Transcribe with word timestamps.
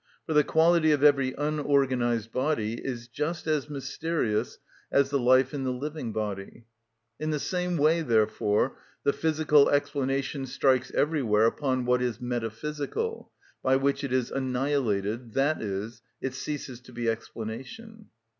For 0.25 0.33
the 0.33 0.43
quality 0.43 0.91
of 0.93 1.03
every 1.03 1.35
unorganised 1.37 2.31
body 2.31 2.73
is 2.83 3.07
just 3.07 3.45
as 3.45 3.69
mysterious 3.69 4.57
as 4.91 5.11
the 5.11 5.19
life 5.19 5.53
in 5.53 5.63
the 5.63 5.69
living 5.71 6.11
body. 6.11 6.65
In 7.19 7.29
the 7.29 7.37
same 7.37 7.77
way, 7.77 8.01
therefore, 8.01 8.79
the 9.03 9.13
physical 9.13 9.69
explanation 9.69 10.47
strikes 10.47 10.89
everywhere 10.95 11.45
upon 11.45 11.85
what 11.85 12.01
is 12.01 12.19
metaphysical, 12.19 13.31
by 13.61 13.75
which 13.75 14.03
it 14.03 14.11
is 14.11 14.31
annihilated, 14.31 15.37
i.e., 15.37 15.89
it 16.19 16.33
ceases 16.33 16.79
to 16.81 16.91
be 16.91 17.07
explanation. 17.07 18.07